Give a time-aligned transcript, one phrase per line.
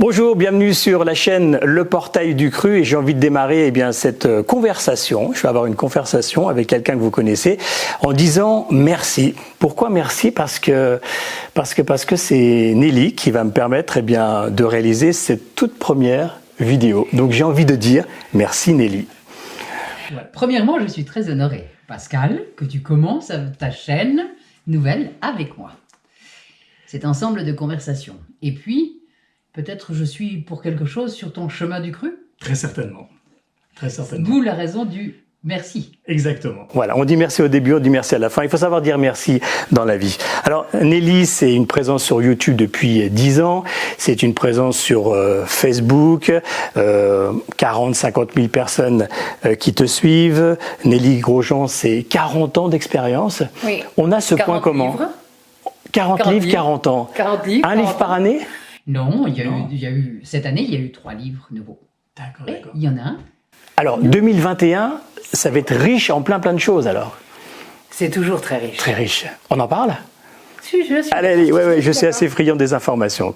[0.00, 3.70] Bonjour, bienvenue sur la chaîne Le Portail du Cru et j'ai envie de démarrer eh
[3.70, 5.32] bien, cette euh, conversation.
[5.34, 7.58] Je vais avoir une conversation avec quelqu'un que vous connaissez
[8.00, 9.34] en disant merci.
[9.58, 10.30] Pourquoi merci?
[10.30, 10.98] Parce que
[11.52, 15.54] parce que parce que c'est Nelly qui va me permettre eh bien, de réaliser cette
[15.54, 17.06] toute première vidéo.
[17.12, 19.06] Donc j'ai envie de dire merci Nelly.
[20.32, 24.28] Premièrement, je suis très honorée, Pascal, que tu commences ta chaîne
[24.66, 25.72] nouvelle avec moi.
[26.86, 28.20] Cet ensemble de conversations.
[28.42, 29.00] Et puis,
[29.54, 32.14] peut-être je suis pour quelque chose sur ton chemin du cru?
[32.38, 33.08] Très certainement.
[33.74, 34.28] Très certainement.
[34.28, 35.98] D'où la raison du merci.
[36.06, 36.66] Exactement.
[36.72, 38.42] Voilà, on dit merci au début, on dit merci à la fin.
[38.42, 39.40] Il faut savoir dire merci
[39.72, 40.18] dans la vie.
[40.44, 43.64] Alors, Nelly, c'est une présence sur YouTube depuis 10 ans.
[43.96, 46.32] C'est une présence sur euh, Facebook.
[46.76, 49.08] Euh, 40, 50 000 personnes
[49.44, 50.56] euh, qui te suivent.
[50.84, 53.42] Nelly Grosjean, c'est 40 ans d'expérience.
[53.64, 53.82] Oui.
[53.96, 54.96] On a ce point commun.
[55.92, 57.10] 40, 40 livres, 40 ans.
[57.14, 57.68] 40 livres.
[57.68, 58.40] Un livre par année?
[58.86, 60.90] Non, il y, a Eu, il y a eu, cette année, il y a eu
[60.92, 61.78] trois livres nouveaux.
[62.16, 62.72] D'accord, d'accord.
[62.74, 63.18] Il y en a un.
[63.76, 65.00] Alors, 2021,
[65.32, 67.16] ça va être riche en plein plein de choses alors.
[67.90, 68.76] C'est toujours très riche.
[68.76, 69.26] Très riche.
[69.50, 69.94] On en parle?
[70.62, 71.12] Si, je suis.
[71.12, 73.32] Allez, allez, ouais, ouais, je suis assez friand des informations.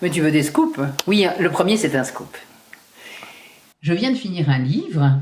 [0.00, 0.80] Mais tu veux des scoops?
[1.06, 2.36] Oui, le premier c'est un scoop.
[3.80, 5.18] Je viens de finir un livre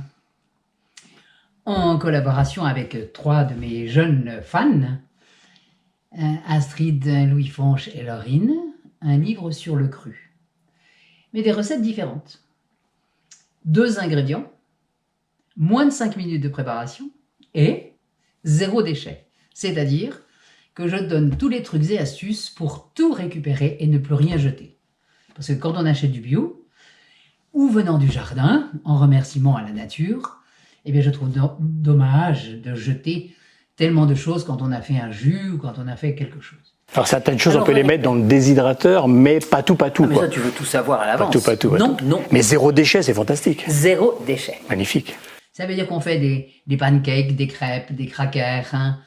[1.65, 4.99] en collaboration avec trois de mes jeunes fans,
[6.19, 8.55] euh, Astrid, Louis Fonche et Laurine
[9.03, 10.33] un livre sur le cru,
[11.33, 12.43] mais des recettes différentes.
[13.65, 14.51] Deux ingrédients,
[15.57, 17.11] moins de 5 minutes de préparation
[17.55, 17.95] et
[18.45, 19.27] zéro déchet.
[19.55, 20.23] C'est-à-dire
[20.75, 24.39] que je donne tous les trucs et astuces pour tout récupérer et ne plus rien
[24.39, 24.79] jeter.
[25.35, 26.67] Parce que quand on achète du bio,
[27.53, 30.41] ou venant du jardin, en remerciement à la nature,
[30.85, 33.35] eh bien je trouve dommage de jeter
[33.77, 36.41] tellement de choses quand on a fait un jus ou quand on a fait quelque
[36.41, 36.59] chose.
[36.95, 40.05] Alors certaines choses, on peut les mettre dans le déshydrateur, mais pas tout, pas tout.
[40.05, 41.29] Ah, mais ça, tu veux tout savoir à l'avance.
[41.29, 41.77] Pas tout, pas tout.
[41.77, 42.23] Non, non.
[42.33, 43.65] Mais zéro déchet, c'est fantastique.
[43.69, 44.59] Zéro déchet.
[44.69, 45.15] Magnifique.
[45.53, 48.99] Ça veut dire qu'on fait des, des, pancakes, des crêpes, des crackers, hein.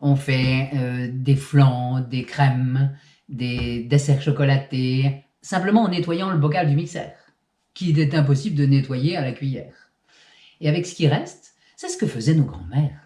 [0.00, 2.96] on fait euh, des flans, des crèmes,
[3.28, 7.10] des desserts chocolatés, simplement en nettoyant le bocal du mixeur,
[7.74, 9.90] qu'il est impossible de nettoyer à la cuillère.
[10.60, 13.00] Et avec ce qui reste, c'est ce que faisaient nos grands-mères,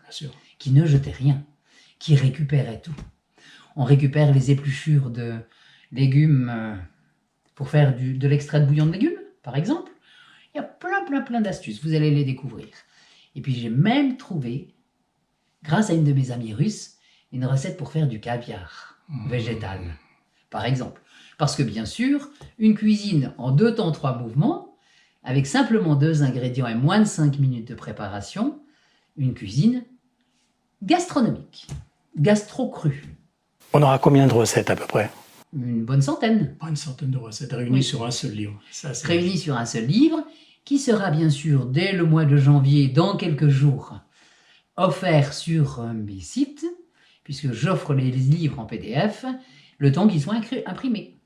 [0.58, 1.42] qui ne jetaient rien,
[1.98, 2.94] qui récupéraient tout
[3.76, 5.34] on récupère les épluchures de
[5.92, 6.74] légumes euh,
[7.54, 9.92] pour faire du, de l'extrait de bouillon de légumes, par exemple.
[10.54, 11.84] Il y a plein, plein, plein d'astuces.
[11.84, 12.68] Vous allez les découvrir.
[13.34, 14.74] Et puis j'ai même trouvé,
[15.62, 16.96] grâce à une de mes amies russes,
[17.32, 19.28] une recette pour faire du caviar mmh.
[19.28, 19.80] végétal,
[20.48, 21.02] par exemple.
[21.38, 24.74] Parce que bien sûr, une cuisine en deux temps, trois mouvements,
[25.22, 28.62] avec simplement deux ingrédients et moins de cinq minutes de préparation,
[29.18, 29.84] une cuisine
[30.82, 31.66] gastronomique,
[32.16, 33.15] gastro-crue.
[33.78, 35.10] On aura combien de recettes à peu près?
[35.54, 36.56] Une bonne centaine.
[36.58, 38.58] Pas une centaine de recettes réunies sur un seul livre.
[38.72, 40.24] Ça, réunies sur un seul livre,
[40.64, 44.00] qui sera bien sûr dès le mois de janvier, dans quelques jours,
[44.78, 46.64] offert sur mes sites,
[47.22, 49.26] puisque j'offre les livres en PDF,
[49.76, 51.18] le temps qu'ils soient imprimés.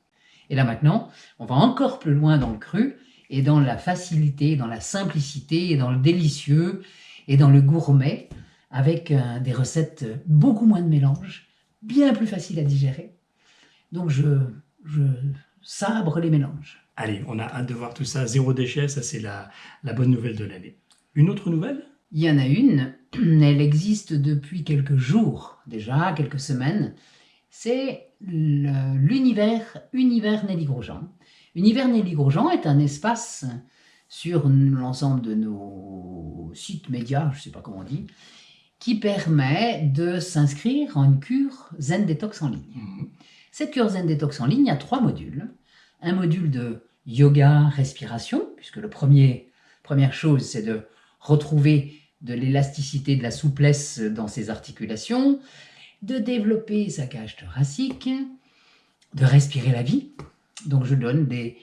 [0.49, 2.97] Et là maintenant, on va encore plus loin dans le cru,
[3.29, 6.83] et dans la facilité, dans la simplicité, et dans le délicieux,
[7.29, 8.29] et dans le gourmet,
[8.73, 11.50] avec euh, des recettes beaucoup moins de mélange,
[11.83, 13.15] bien plus facile à digérer.
[13.93, 14.39] Donc je,
[14.85, 15.03] je
[15.63, 16.79] sabre les mélanges.
[16.97, 18.27] Allez, on a hâte de voir tout ça.
[18.27, 19.51] Zéro déchet, ça c'est la,
[19.85, 20.77] la bonne nouvelle de l'année.
[21.15, 21.85] Une autre nouvelle?
[22.13, 22.95] Il y en a une.
[23.15, 26.95] Elle existe depuis quelques jours déjà, quelques semaines.
[27.51, 31.09] C'est l'univers univers Nelly Grosjean.
[31.55, 33.45] Univers Nelly Grosjean est un espace
[34.09, 38.07] sur l'ensemble de nos sites médias, je ne sais pas comment on dit,
[38.81, 42.73] qui permet de s'inscrire en une cure Zen Detox en ligne.
[42.75, 43.11] Mhm.
[43.53, 45.49] Cette cure Zen Detox en ligne a trois modules.
[46.01, 49.53] Un module de yoga, respiration, puisque le premier,
[49.83, 50.81] première chose, c'est de
[51.21, 55.41] retrouver de l'élasticité, de la souplesse dans ses articulations,
[56.03, 58.09] de développer sa cage thoracique,
[59.15, 60.13] de respirer la vie.
[60.65, 61.59] Donc je donne des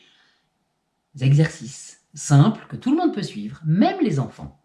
[1.20, 4.60] exercices simples que tout le monde peut suivre, même les enfants,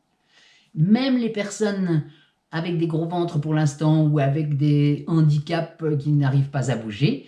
[0.75, 2.05] même les personnes
[2.53, 7.27] avec des gros ventres pour l'instant ou avec des handicaps qui n'arrivent pas à bouger.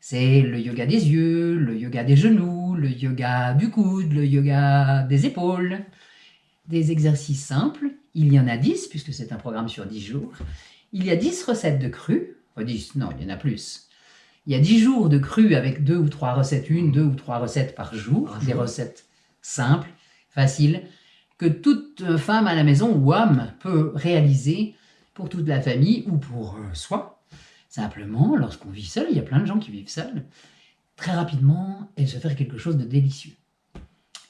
[0.00, 5.02] C'est le yoga des yeux, le yoga des genoux, le yoga du coude, le yoga
[5.04, 5.80] des épaules.
[6.68, 7.90] Des exercices simples.
[8.14, 10.32] Il y en a 10 puisque c'est un programme sur 10 jours.
[10.92, 12.36] Il y a 10 recettes de cru.
[12.54, 13.88] Enfin 10, non, il y en a plus.
[14.46, 17.14] Il y a 10 jours de cru avec deux ou trois recettes, une, deux ou
[17.14, 18.36] trois recettes par jour.
[18.44, 19.06] Des recettes
[19.40, 19.88] simples,
[20.28, 20.82] faciles
[21.38, 24.74] que toute femme à la maison ou homme peut réaliser
[25.14, 27.22] pour toute la famille ou pour euh, soi.
[27.68, 30.24] Simplement, lorsqu'on vit seul, il y a plein de gens qui vivent seuls,
[30.96, 33.32] très rapidement, et se faire quelque chose de délicieux.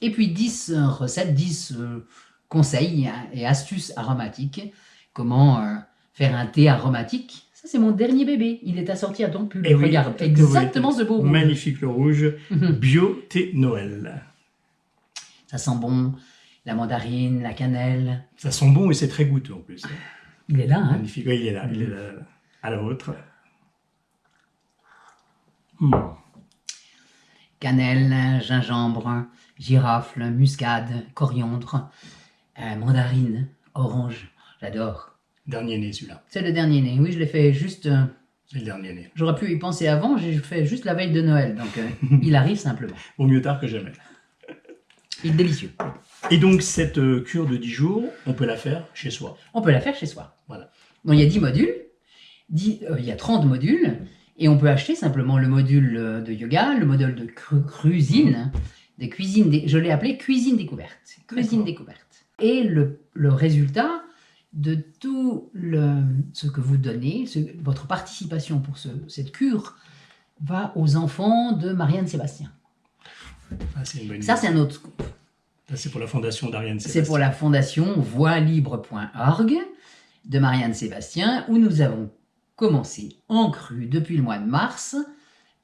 [0.01, 2.07] Et puis 10 euh, recettes, 10 euh,
[2.49, 4.73] conseils et astuces aromatiques.
[5.13, 5.83] Comment
[6.13, 7.47] faire un thé aromatique.
[7.53, 8.61] Ça, c'est mon dernier bébé.
[8.63, 9.63] Il est assorti à ton pull.
[9.67, 11.31] Eh Regarde, exactement ce beau rouge.
[11.31, 12.35] Magnifique le rouge.
[12.51, 14.23] Bio thé Noël.
[15.47, 16.13] Ça sent bon.
[16.67, 18.25] La mandarine, la cannelle.
[18.37, 19.83] Ça sent bon et c'est très goûteux en plus.
[20.49, 21.25] Il est là, hein Magnifique.
[21.27, 21.67] Oui, il est là.
[21.73, 21.97] Il est là.
[22.63, 23.15] À la vôtre.
[25.81, 25.93] Hmm.
[27.61, 29.27] Cannelle, gingembre,
[29.59, 31.91] girofle, muscade, coriandre,
[32.59, 34.29] euh, mandarine, orange.
[34.61, 35.13] J'adore.
[35.47, 36.23] Dernier né celui-là.
[36.29, 36.97] C'est le dernier né.
[37.01, 37.87] Oui, je l'ai fait juste.
[37.87, 38.05] euh,
[38.47, 39.11] C'est le dernier né.
[39.15, 40.17] J'aurais pu y penser avant.
[40.19, 41.55] J'ai fait juste la veille de Noël.
[41.55, 41.89] Donc, euh,
[42.23, 42.97] il arrive simplement.
[43.19, 43.93] Vaut mieux tard que jamais.
[45.25, 45.73] Il est délicieux.
[46.31, 49.37] Et donc cette euh, cure de 10 jours, on peut la faire chez soi.
[49.55, 50.37] On peut la faire chez soi.
[50.49, 50.71] Voilà.
[51.05, 51.73] Donc, il y a 10 modules.
[52.51, 53.99] 10, euh, il y a 30 modules.
[54.39, 58.51] Et on peut acheter simplement le module euh, de yoga, le module de cru- cuisine,
[58.99, 60.99] de cuisine je l'ai appelé cuisine découverte.
[61.27, 62.27] Cuisine découverte.
[62.41, 64.03] Et le, le résultat
[64.53, 66.03] de tout le,
[66.33, 69.77] ce que vous donnez, ce- votre participation pour ce- cette cure,
[70.45, 72.53] va aux enfants de Marianne Sébastien.
[73.75, 74.83] Ah, c'est une bonne Ça, c'est un autre
[75.75, 79.55] c'est pour la fondation d'Ariane C'est pour la fondation voixlibre.org
[80.25, 82.11] de Marianne Sébastien, où nous avons
[82.55, 84.97] commencé en cru depuis le mois de mars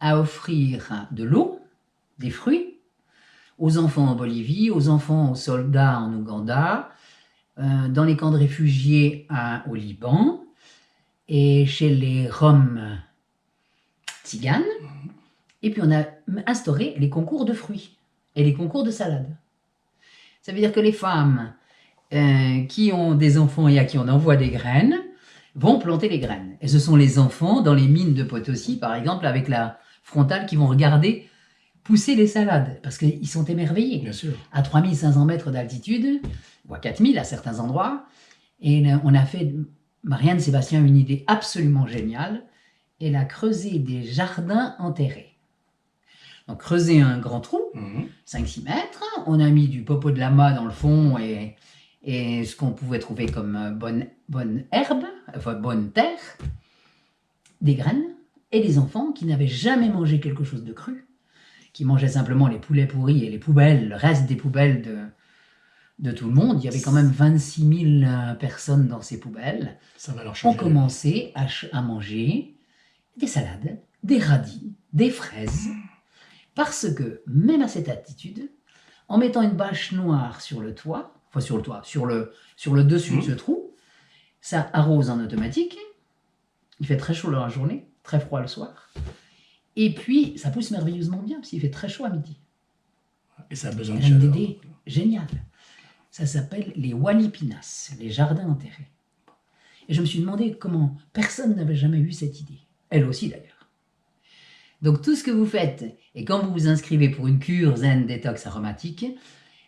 [0.01, 1.61] à offrir de l'eau,
[2.19, 2.79] des fruits,
[3.59, 6.91] aux enfants en Bolivie, aux enfants aux soldats en Ouganda,
[7.59, 10.45] euh, dans les camps de réfugiés à- au Liban,
[11.29, 12.99] et chez les Roms
[14.25, 14.63] tziganes.
[15.63, 16.05] Et puis on a
[16.47, 17.97] instauré les concours de fruits
[18.35, 19.37] et les concours de salade.
[20.43, 21.55] Ça veut dire que les femmes
[22.13, 24.97] euh, qui ont des enfants et à qui on envoie des graines
[25.55, 26.57] vont planter les graines.
[26.61, 30.47] Et ce sont les enfants dans les mines de Potosi, par exemple, avec la frontale,
[30.47, 31.29] qui vont regarder
[31.85, 34.35] pousser les salades, parce qu'ils sont émerveillés Bien sûr.
[34.53, 36.21] à 3500 mètres d'altitude,
[36.69, 38.05] ou à 4000 à certains endroits.
[38.61, 39.53] Et on a fait,
[40.05, 42.45] Marianne Sébastien, une idée absolument géniale.
[43.01, 45.32] Elle a creusé des jardins enterrés.
[46.57, 48.07] Creuser un grand trou, Mhm.
[48.27, 49.03] 5-6 mètres.
[49.27, 51.57] On a mis du popo de lama dans le fond et,
[52.03, 55.05] et ce qu'on pouvait trouver comme euh, bonne, bonne herbe,
[55.37, 56.19] enfin bonne terre,
[57.61, 58.05] des graines,
[58.51, 61.07] et des enfants qui n'avaient jamais mangé quelque chose de cru,
[61.73, 64.99] qui mangeaient simplement les poulets pourris et les poubelles, le reste des poubelles de,
[66.01, 66.59] de tout le monde.
[66.63, 70.33] Il y avait quand même 26 000 euh, personnes dans ces poubelles Ça va leur
[70.33, 70.59] ont changer.
[70.59, 72.57] commencé à, à manger
[73.17, 75.69] des salades, des radis, des fraises,
[76.55, 78.51] parce que même à cette attitude,
[79.09, 82.75] en mettant une bâche noire sur le toit, enfin sur le toit, sur le, sur
[82.75, 83.75] le dessus de ce trou,
[84.41, 85.79] ça arrose en automatique,
[86.81, 88.91] il fait très chaud dans la journée, très froid le soir,
[89.77, 92.39] et puis ça pousse merveilleusement bien, parce qu'il fait très chaud à midi.
[93.51, 94.23] Et ça a besoin de chaleur.
[94.25, 95.29] idée géniale.
[96.11, 98.91] Ça s'appelle les Walipinas, les jardins enterrés.
[99.89, 102.61] Et je me suis demandé comment personne n'avait jamais eu cette idée.
[102.91, 103.52] Elle aussi d'ailleurs.
[104.83, 105.85] Donc tout ce que vous faites,
[106.15, 109.07] et quand vous vous inscrivez pour une cure zen détox aromatique,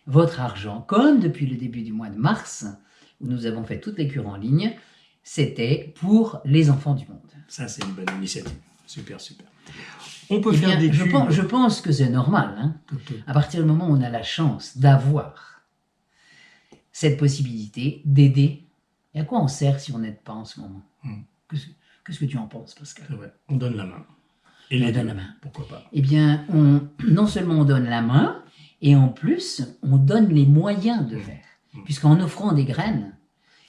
[0.07, 2.65] votre argent, comme depuis le début du mois de mars,
[3.21, 4.75] où nous avons fait toutes les cures en ligne,
[5.23, 7.19] c'était pour les enfants du monde.
[7.47, 8.57] Ça, c'est une bonne initiative.
[8.85, 9.47] Super, super.
[10.29, 11.11] On peut Eh faire bien, des je, cubes.
[11.11, 12.53] pense, je pense que c'est normal.
[12.59, 12.75] hein.
[13.25, 15.61] À partir du moment où on a la chance d'avoir
[16.91, 18.63] cette possibilité d'aider,
[19.13, 20.83] et à quoi on sert si on n'aide pas en ce moment?
[21.03, 21.21] Hmm.
[22.05, 23.33] Qu'est-ce que tu en penses, Pascal?
[23.47, 24.05] On donne la main.
[24.71, 25.27] Et On les donne la main.
[25.41, 28.41] Pourquoi pas Eh bien, on, non seulement on donne la main,
[28.81, 31.43] et en plus, on donne les moyens de faire.
[31.73, 31.83] Hmm.
[31.83, 33.15] Puisqu'en offrant des graines,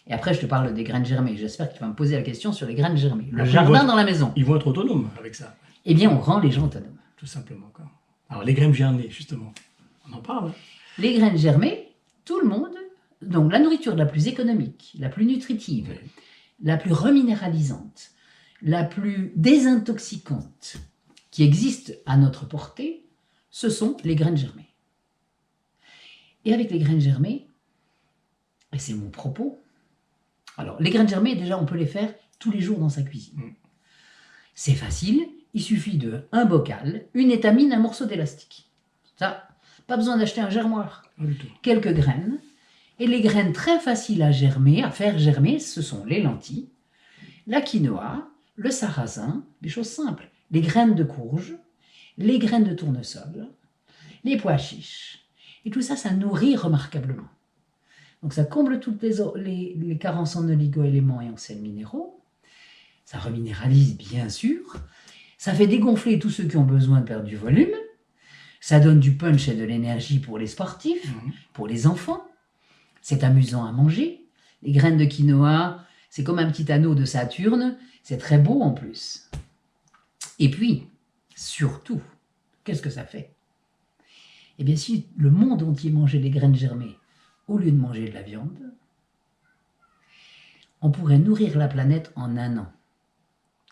[0.07, 2.23] et après je te parle des graines germées, j'espère que tu vas me poser la
[2.23, 3.29] question sur les graines germées.
[3.31, 4.33] Le Après, jardin dans la maison.
[4.37, 6.97] Ils vont être autonomes avec ça, Eh bien, on rend les gens autonomes.
[7.17, 7.69] tout simplement.
[7.75, 7.85] Quoi.
[8.31, 9.53] Alors, les graines germées, justement,
[10.09, 10.49] on en parle.
[10.49, 10.55] hein
[10.99, 11.93] Les graines germées,
[12.25, 12.75] tout le monde,
[13.23, 16.09] donc la nourriture la plus économique, la plus nutritive, Oui.
[16.63, 18.11] la plus reminéralisante,
[18.63, 20.79] la plus désintoxicante
[21.31, 23.05] qui existe à notre portée,
[23.51, 24.73] ce sont les graines germées.
[26.45, 27.49] Et avec les graines germées,
[28.73, 29.63] et c'est mon propos,
[30.57, 33.39] alors les graines germées, déjà, on peut les faire tous les jours dans sa cuisine.
[33.39, 33.55] Mm.
[34.55, 38.71] C'est facile, il suffit de un bocal, une étamine, un morceau d'élastique.
[39.17, 39.49] Ça,
[39.87, 41.03] pas besoin d'acheter un germoir
[41.63, 42.39] quelques graines.
[42.99, 46.71] Et les graines très faciles à germer, à faire germer, ce sont les lentilles,
[47.47, 51.55] la quinoa, le sarrasin, des choses simples, les graines de courge,
[52.19, 53.49] les graines de tournesol,
[54.25, 55.27] les pois chiches.
[55.65, 57.29] Et tout ça, ça nourrit remarquablement.
[58.23, 62.21] Donc ça comble toutes les, o- les- les carences en oligo-éléments et en sels minéraux.
[63.05, 64.77] Ça reminéralise, bien sûr.
[65.39, 67.75] Ça fait dégonfler tous ceux qui ont besoin de perdre du volume.
[68.61, 71.33] Ça donne du punch et de l'énergie pour les sportifs, Mhm.
[71.53, 72.25] pour les enfants.
[73.03, 74.25] C'est amusant à manger.
[74.63, 77.77] Les graines de quinoa, c'est comme un petit anneau de Saturne.
[78.03, 79.31] C'est très beau en plus.
[80.39, 80.89] Et puis,
[81.35, 82.01] surtout,
[82.65, 83.35] qu'est-ce que ça fait?
[84.59, 86.97] Eh bien, si le monde entier mangeait des graines germées
[87.49, 88.59] au lieu de manger de la viande,
[90.81, 92.67] on pourrait nourrir la planète en un an.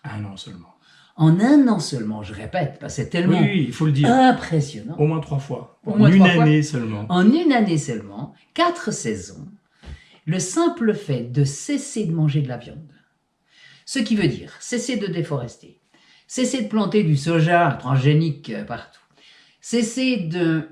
[0.05, 0.75] Un an seulement.
[1.17, 4.09] En un an seulement, je répète, parce que c'est tellement oui, il faut le dire.
[4.13, 4.97] impressionnant.
[4.99, 5.79] Au moins trois fois.
[5.87, 6.43] Au En moins une fois.
[6.43, 7.07] année seulement.
[7.09, 9.47] En une année seulement, quatre saisons,
[10.27, 12.79] le simple fait de cesser de manger de la viande,
[13.87, 15.81] ce qui veut dire cesser de déforester,
[16.27, 19.01] cesser de planter du soja transgénique euh, partout,
[19.61, 20.69] cesser de,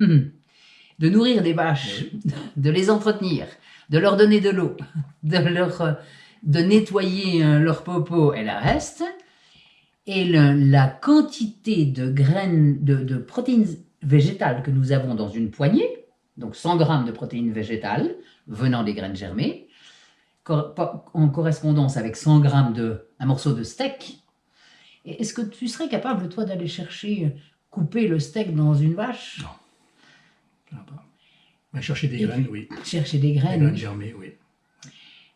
[0.00, 2.04] de nourrir des vaches,
[2.56, 3.46] de les entretenir,
[3.90, 4.76] de leur donner de l'eau,
[5.22, 5.92] de, leur, euh,
[6.42, 9.02] de nettoyer euh, leur popo et la reste,
[10.06, 13.66] et le- la quantité de graines, de, de protéines
[14.02, 15.88] végétales que nous avons dans une poignée,
[16.36, 18.14] donc 100 grammes de protéines végétales
[18.46, 19.68] venant des graines germées,
[20.48, 24.18] en correspondance avec 100 grammes de un morceau de steak.
[25.04, 27.38] Est-ce que tu serais capable, toi, d'aller chercher, euh,
[27.70, 29.42] couper le steak dans une vache?
[30.72, 30.78] Non.
[31.72, 31.80] Pas.
[31.80, 32.68] Chercher des Et graines, oui.
[32.84, 33.60] Chercher des Des graines.
[33.60, 34.32] graines germées, oui.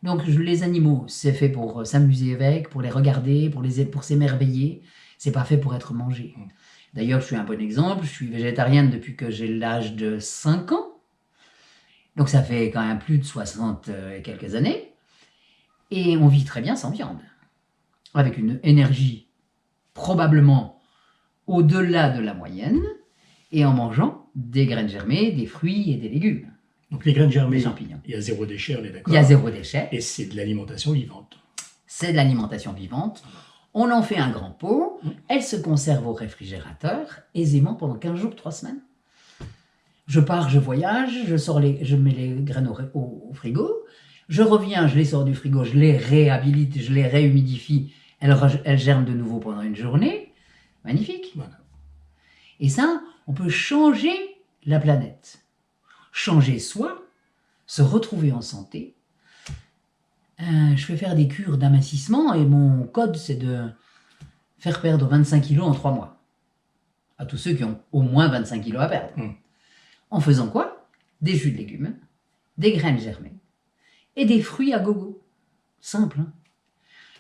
[0.03, 4.05] Donc les animaux, c'est fait pour euh, s'amuser avec, pour les regarder, pour les pour
[4.05, 4.83] s'émerveiller.
[5.19, 6.35] C'est pas fait pour être mangé.
[6.37, 6.43] Mm.
[6.95, 8.05] D'ailleurs, je suis un bon exemple.
[8.05, 10.88] Je suis végétarienne depuis que j'ai l'âge de 5 ans.
[12.19, 14.93] Donc ça fait quand même plus de 60 et quelques années.
[15.91, 17.19] Et on vit très bien sans viande.
[18.13, 19.29] Avec une énergie
[19.95, 20.81] probablement
[21.47, 22.83] au-delà de la moyenne.
[23.53, 26.53] Et en mangeant des graines germées, des fruits et des légumes,
[26.91, 28.01] Donc les graines germées, des champignons.
[28.05, 29.13] il y a zéro déchet, on est d'accord.
[29.13, 29.89] Il y a zéro déchet.
[29.91, 31.39] Et c'est de l'alimentation vivante.
[31.87, 33.23] c'est de l'alimentation vivante.
[33.75, 38.37] On en fait un grand pot, elle se conserve au réfrigérateur aisément pendant 15 jours,
[38.37, 38.81] 3 semaines.
[40.09, 43.33] Je pars, je voyage, je, sors les, je mets les graines au, ré- au- au
[43.35, 43.85] frigo,
[44.29, 49.05] je reviens, je les sors du frigo, je les réhabilite, je les réhumidifie, elles, germent
[49.05, 50.33] de nouveau pendant une journée.
[50.85, 51.33] Magnifique.
[51.37, 51.59] Voilà.
[52.59, 54.11] Et ça, on peut changer
[54.67, 55.45] la planète.
[56.11, 57.03] Changer soi,
[57.67, 58.97] se retrouver en santé.
[60.41, 63.69] Euh, je fais faire des cures d'amincissement et mon code, c'est de
[64.59, 66.17] faire perdre 25 kilos en 3 mois.
[67.19, 69.11] À tous ceux qui ont au moins 25 kilos à perdre.
[69.17, 69.31] Mm.
[70.11, 70.87] En faisant quoi?
[71.21, 71.97] Des jus de légumes,
[72.57, 73.35] des graines germées
[74.17, 75.21] et des fruits à gogo.
[75.81, 76.21] Simple.
[76.21, 76.33] Hein?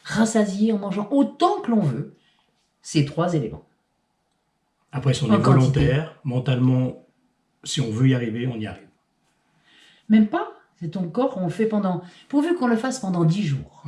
[0.04, 2.14] Rassasier en mangeant autant que l'on veut
[2.82, 3.66] ces trois éléments.
[4.92, 5.80] Après, si on En est quantité.
[5.80, 7.06] volontaire, mentalement,
[7.62, 8.88] si on veut y arriver, on y arrive.
[10.08, 10.48] Même pas?
[10.80, 12.02] C'est ton corps, on le fait pendant.
[12.28, 13.84] Pourvu qu'on le fasse pendant 10 jours.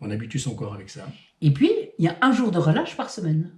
[0.00, 1.06] On habitue son corps avec ça.
[1.42, 3.52] Et puis, il y a un jour de relâche par semaine.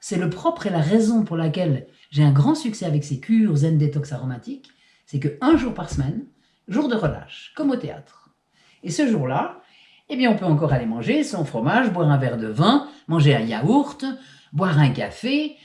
[0.00, 3.56] C'est le propre et la raison pour laquelle j'ai un grand succès avec ces cures
[3.56, 4.70] zen détox aromatiques.
[5.06, 6.24] C'est que un jour par semaine,
[6.68, 8.30] jour de relâche, comme au théâtre.
[8.82, 9.60] Et ce jour-là,
[10.08, 13.34] eh bien, on peut encore aller manger son fromage, boire un verre de vin, manger
[13.34, 14.04] un yaourt,
[14.52, 15.56] boire un café,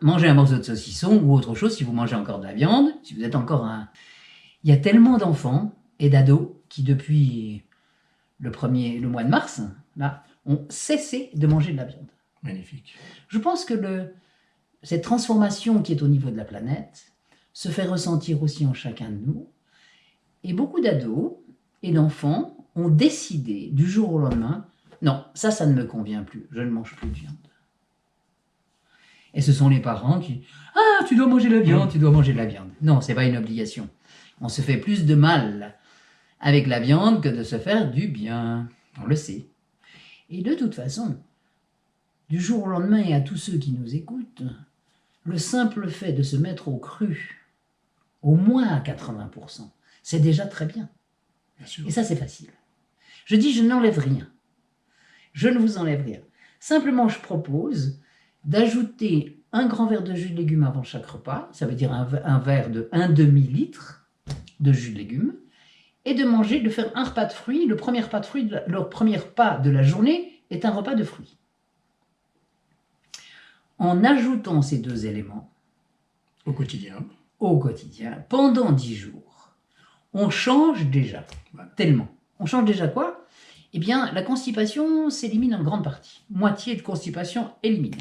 [0.00, 2.90] manger un morceau de saucisson ou autre chose si vous mangez encore de la viande,
[3.02, 3.88] si vous êtes encore un.
[4.64, 7.64] Il y a tellement d'enfants et d'ados qui, depuis
[8.38, 9.62] le, premier, le mois de mars,
[9.96, 12.06] là, ont cessé de manger de la viande.
[12.42, 12.94] Magnifique.
[13.28, 14.12] Je pense que
[14.82, 17.12] cette transformation qui est au niveau de la planète
[17.52, 19.48] se fait ressentir aussi en chacun de nous.
[20.42, 21.34] Et beaucoup d'ados
[21.82, 24.66] et d'enfants ont décidé du jour au lendemain,
[25.02, 27.34] non, ça, ça ne me convient plus, je ne mange plus de viande.
[29.34, 30.42] Et ce sont les parents qui,
[30.74, 32.70] ah, tu dois manger de la viande, tu dois manger de la viande.
[32.82, 33.88] Non, c'est pas une obligation.
[34.40, 35.76] On se fait plus de mal
[36.40, 38.68] avec la viande que de se faire du bien.
[39.02, 39.46] On le sait.
[40.28, 41.16] Et de toute façon,
[42.32, 44.42] du jour au lendemain et à tous ceux qui nous écoutent,
[45.24, 47.44] le simple fait de se mettre au cru,
[48.22, 49.68] au moins à 80%,
[50.02, 50.88] c'est déjà très bien.
[51.58, 51.86] Bien sûr.
[51.86, 52.48] Et ça, c'est facile.
[53.26, 54.26] Je dis, je n'enlève rien.
[55.34, 56.20] Je ne vous enlève rien.
[56.58, 58.00] Simplement, je propose
[58.46, 62.06] d'ajouter un grand verre de jus de légumes avant chaque repas, ça veut dire un,
[62.06, 64.08] ve- un verre de 1 demi-litre
[64.60, 65.34] de jus de légumes,
[66.06, 67.66] et de manger, de faire un repas de fruits.
[67.66, 71.04] Le premier repas de fruits, le premier repas de la journée est un repas de
[71.04, 71.36] fruits.
[73.82, 75.50] En ajoutant ces deux éléments,
[76.46, 77.04] Au quotidien.
[77.40, 79.50] au quotidien, pendant 10 jours,
[80.14, 81.26] on change déjà.
[81.52, 81.68] Voilà.
[81.70, 82.06] Tellement.
[82.38, 83.26] On change déjà quoi?
[83.72, 86.22] Eh bien, la constipation s'élimine en grande partie.
[86.30, 87.96] Moitié de constipation éliminée.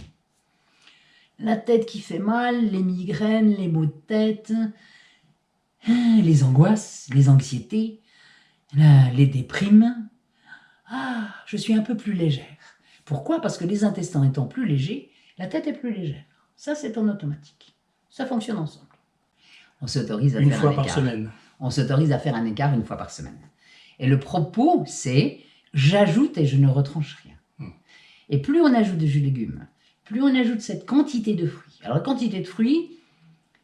[1.39, 4.71] La tête qui fait mal, les migraines, les maux de tête, hein,
[6.21, 8.01] les angoisses, les anxiétés,
[8.75, 10.07] les déprimes.
[10.87, 12.45] Ah, je suis un peu plus légère.
[13.05, 13.41] Pourquoi?
[13.41, 15.10] Parce que les intestins étant plus légers,
[15.41, 16.23] la tête est plus légère.
[16.55, 17.73] Ça, c'est en automatique.
[18.11, 18.85] Ça fonctionne ensemble.
[19.81, 20.95] On s'autorise à Une faire fois un par écart.
[20.95, 21.31] semaine.
[21.59, 23.39] On s'autorise à faire un écart une fois par semaine.
[23.97, 25.39] Et le propos, c'est
[25.73, 27.33] j'ajoute et je ne retranche rien.
[27.57, 27.71] Hmm.
[28.29, 29.65] Et plus on ajoute de jus de légumes,
[30.03, 31.79] plus on ajoute cette quantité de fruits.
[31.81, 32.99] Alors la quantité de fruits,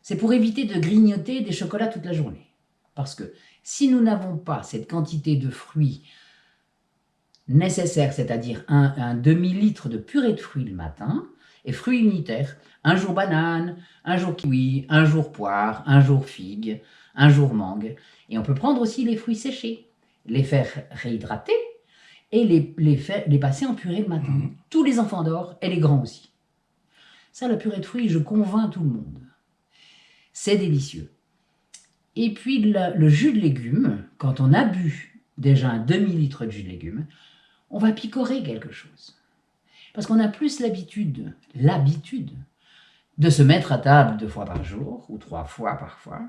[0.01, 2.48] c'est pour éviter de grignoter des chocolats toute la journée.
[2.96, 6.01] Parce que si nous n'avons pas cette quantité de fruits
[7.48, 11.27] nécessaire, c'est-à-dire un, un demi-litre de purée de fruits le matin,
[11.67, 16.81] et fruits unitaires, un jour banane, un jour kiwi, un jour poire, un jour figue,
[17.13, 17.95] un jour mangue.
[18.29, 19.89] Et on peut prendre aussi les fruits séchés,
[20.25, 21.51] les faire réhydrater
[22.31, 24.31] et les, les, faire, les passer en purée le matin.
[24.31, 24.55] Mhm.
[24.69, 26.31] Tous les enfants d'or et les grands aussi.
[27.33, 29.21] Ça, la purée de fruits, je convainc tout le monde.
[30.31, 31.12] C'est délicieux.
[32.15, 36.51] Et puis le, le jus de légumes, quand on a bu déjà un demi-litre de
[36.51, 37.07] jus de légumes,
[37.69, 39.17] on va picorer quelque chose.
[39.97, 42.29] Parce qu'on a plus l'habitude, l'habitude,
[43.17, 46.21] de se mettre à table deux fois par jour, ou trois fois parfois.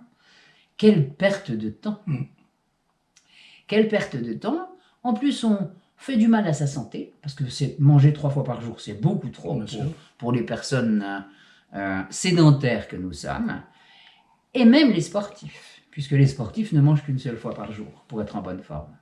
[0.79, 2.23] Quelle perte de temps Mm.
[3.67, 4.71] Quelle perte de temps
[5.03, 7.45] En plus, on fait du mal à sa santé, parce que
[7.79, 9.63] manger trois fois par jour, c'est beaucoup trop
[10.17, 13.61] pour, les personnes euh, euh, sédentaires que nous sommes,
[14.55, 18.23] et même les sportifs, puisque les sportifs ne mangent qu'une seule fois par jour pour
[18.23, 18.97] être en bonne forme.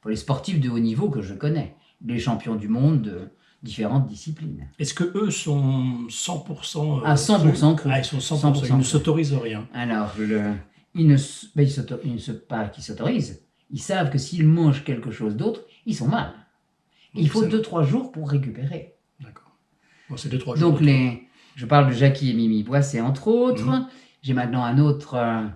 [0.00, 3.28] Pour les sportifs de haut niveau que je connais, les champions du monde de
[3.64, 4.68] différentes disciplines.
[4.78, 7.90] Est-ce que eux sont 100% euh, À 100% cru.
[7.92, 9.66] Ah, ils sont 100%, 100% ils ne s'autorisent rien.
[9.72, 10.52] Alors, le,
[10.94, 11.16] ils ne,
[11.56, 13.42] ben, ils ils ne se pas qu'ils s'autorisent.
[13.70, 16.32] Ils savent que s'ils mangent quelque chose d'autre, ils sont mal.
[17.14, 18.94] Il faut C'est- 2-3 jours pour récupérer.
[19.20, 19.56] D'accord.
[20.08, 20.72] Bon, c'est deux, trois jours.
[20.72, 23.64] Donc, les, je parle de Jackie et Mimi Boisset, entre autres.
[23.64, 23.86] Mhm.
[24.22, 25.46] J'ai maintenant un autre euh,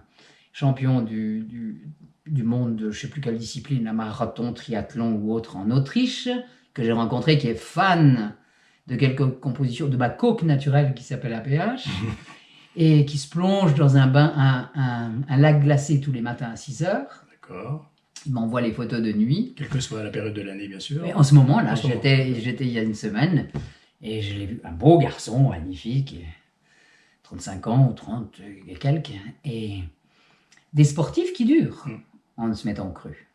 [0.53, 1.91] champion du, du,
[2.27, 5.71] du monde de je ne sais plus quelle discipline, la marathon, triathlon ou autre en
[5.71, 6.29] Autriche,
[6.78, 8.35] que j'ai rencontré, qui est fan
[8.87, 11.86] de quelques compositions de ma coke naturelle qui s'appelle APH,
[12.76, 16.50] et qui se plonge dans un bain, un, un- un lac glacé tous les matins
[16.52, 17.25] à 6 heures.
[17.30, 17.91] D'accord.
[18.26, 19.54] Il m'envoie les photos de nuit.
[19.56, 21.04] Quelle que soit la période de l'année, bien sûr.
[21.04, 23.49] Et en ce moment, là, j'étais, il y a une semaine
[24.00, 26.17] et je l'ai vu, un beau garçon, magnifique,
[27.25, 29.10] 35 ans ou 30 et quelques,
[29.45, 29.80] et
[30.73, 32.00] des sportifs qui durent Mm.
[32.36, 33.28] en se mettant cru.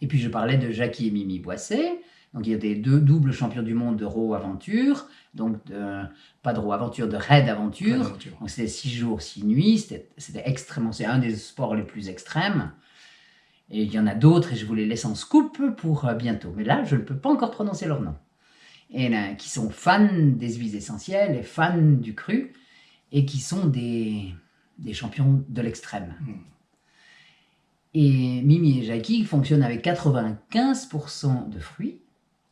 [0.00, 2.00] Et puis je parlais de Jackie et Mimi Boisset,
[2.34, 6.02] donc il y a des deux doubles champions du monde de row aventure, donc de,
[6.42, 8.16] pas de row aventure, de raid aventure.
[8.40, 12.72] Donc c'était six jours, six nuits, c'était extrêmement, c'est un des sports les plus extrêmes.
[13.70, 16.14] Et il y en a d'autres et je vous les laisse en scoop pour euh,
[16.14, 16.52] bientôt.
[16.56, 18.14] Mais là, je ne peux pas encore prononcer leur nom.
[18.90, 22.52] Et là, qui sont fans des huiles essentielles et fans du cru
[23.12, 24.34] et qui sont des,
[24.78, 26.14] des champions de l'extrême.
[26.20, 26.32] Mm.
[27.94, 32.01] Et Mimi et Jackie fonctionnent avec 95% de fruits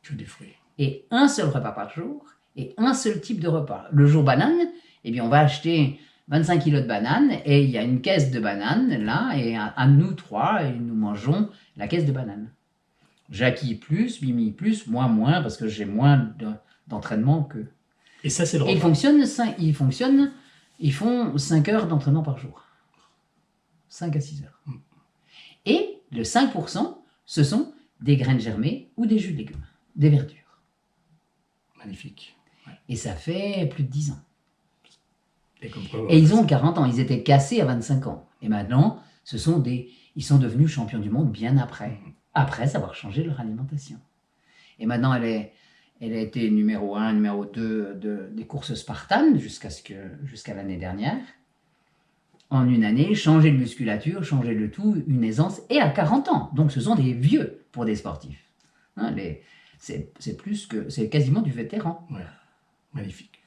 [0.02, 0.54] Que des fruits.
[0.78, 2.24] et un seul repas par jour
[2.56, 3.86] et un seul type de repas.
[3.92, 4.68] Le jour banane,
[5.04, 8.30] eh bien, on va acheter 25 kilos de bananes et il y a une caisse
[8.30, 12.50] de bananes là et à, à nous trois et nous mangeons la caisse de bananes.
[13.30, 16.52] Jackie plus, Mimi plus, moi moins parce que j'ai moins de-
[16.88, 17.66] d'entraînement que.
[18.24, 18.88] Et ça, c'est le Et ils repas.
[18.88, 19.24] fonctionnent,
[19.58, 20.32] ils fonctionnent,
[20.80, 22.64] ils font 5 heures d'entraînement par jour.
[23.88, 24.60] 5 à 6 heures.
[24.66, 24.72] Mm.
[25.66, 29.64] Et le 5%, ce sont des graines germées ou des jus de légumes,
[29.96, 30.36] des verdures.
[31.78, 32.36] Magnifique.
[32.88, 34.20] Et ça fait plus de 10 ans.
[35.62, 36.84] Et, comme quoi, Et ils ont 40 ans.
[36.86, 38.28] Ils étaient cassés à 25 ans.
[38.42, 41.98] Et maintenant, ce sont des, ils sont devenus champions du monde bien après.
[42.34, 43.98] Après avoir changé leur alimentation.
[44.78, 45.52] Et maintenant, elle, est,
[46.00, 50.54] elle a été numéro 1, numéro 2 de, des courses spartanes jusqu'à ce que, jusqu'à
[50.54, 51.18] l'année dernière.
[52.48, 55.60] En une année, changer de musculature, changer le tout, une aisance.
[55.70, 56.50] Et à 40 ans.
[56.54, 58.44] Donc ce sont des vieux pour des sportifs.
[58.96, 59.42] Hein, les-
[59.80, 62.06] c'est, plus que, c'est quasiment du vétéran.
[62.10, 62.20] Ouais.
[62.94, 63.40] Magnifique.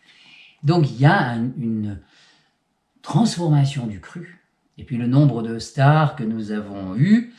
[0.64, 2.00] Donc il y a un- une
[3.02, 4.40] transformation du cru.
[4.78, 7.34] Et puis le nombre de stars que nous avons eu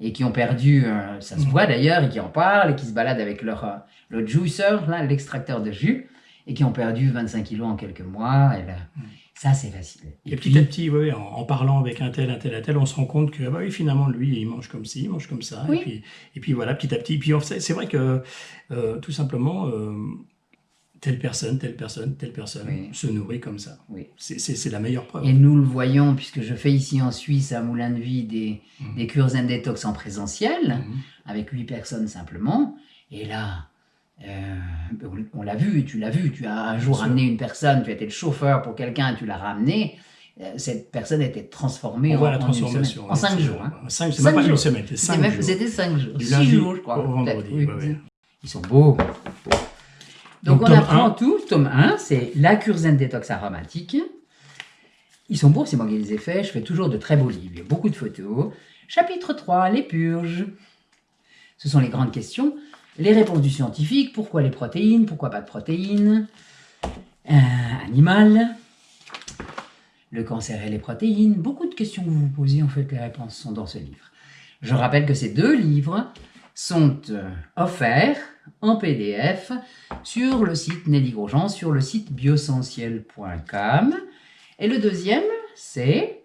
[0.00, 1.50] et qui ont perdu, euh, ça se Mhm.
[1.50, 3.76] voit d'ailleurs, et qui en parlent, et qui se baladent avec leur, euh,
[4.10, 6.08] le juicer, l'extracteur de jus,
[6.46, 8.52] et qui ont perdu 25 kilos en quelques mois.
[8.58, 9.02] Et là, Mhm.
[9.40, 10.02] Ça, c'est facile.
[10.26, 12.76] Et, petit à petit, ouais, en, en parlant avec un tel, un tel, un tel,
[12.76, 15.28] on se rend compte que bah oui, finalement, lui, il mange comme ci, il mange
[15.28, 15.64] comme ça.
[15.68, 15.76] Oui.
[15.76, 16.02] Et, puis,
[16.36, 17.18] et puis voilà, petit à petit.
[17.18, 18.22] Puis on- c'est vrai que
[18.72, 19.92] euh, tout simplement, euh,
[21.00, 22.88] telle personne, telle personne, telle personne Oui.
[22.92, 23.78] se nourrit comme ça.
[23.88, 24.08] Oui.
[24.16, 25.24] C'est- la meilleure preuve.
[25.24, 28.60] Et nous le voyons, puisque je fais ici en Suisse, à Moulin de Vie, des,
[28.80, 28.96] Mhm.
[28.96, 30.84] des cures and détox en présentiel.
[30.84, 30.96] Mhm.
[31.30, 32.74] avec huit personnes simplement.
[33.10, 33.67] Et là,
[34.26, 34.56] euh,
[35.34, 37.94] on, l'a vu, tu l'as vu, tu as un jour amené une personne, tu as
[37.94, 39.98] été le chauffeur pour quelqu'un, tu l'as ramené.
[40.40, 43.02] euh, cette personne a été transformée On en, la en une transformation.
[43.02, 43.10] semaine.
[43.10, 43.62] En cinq jours.
[43.62, 43.72] hein.
[43.88, 45.42] Cinq- c'est Cinq même pas une semaine, C'était cinq jours.
[45.42, 46.14] C'était cinq jours.
[46.20, 46.98] Six jours, je crois.
[46.98, 47.64] au vendredi, oui.
[47.66, 47.96] ouais.
[48.42, 48.96] Ils sont beaux.
[50.44, 51.10] Donc, Donc, on apprend un.
[51.10, 51.38] tout.
[51.48, 53.96] Tome 1, c'est la cure zen détox aromatique.
[55.28, 56.46] Ils sont beaux, c'est moi qui les ai faits.
[56.46, 57.50] Je fais toujours de très beaux livres.
[57.52, 58.52] Il y a beaucoup de photos.
[58.86, 60.46] Chapitre 3, les purges.
[61.58, 62.54] Ce sont les grandes questions.
[62.98, 64.12] Les réponses du scientifique.
[64.12, 66.26] Pourquoi les protéines Pourquoi pas de protéines
[67.30, 67.34] Euh,
[67.86, 68.56] Animal.
[70.10, 71.34] Le cancer et les protéines.
[71.34, 74.10] Beaucoup de questions que vous vous posez, en fait, les réponses sont dans ce livre.
[74.62, 76.10] Je rappelle que ces deux livres
[76.54, 78.18] sont euh, offerts
[78.62, 79.52] en PDF
[80.02, 83.94] sur le site Nelly Grosjean, sur le site biosentiel.com.
[84.58, 85.22] Et le deuxième,
[85.54, 86.17] c'est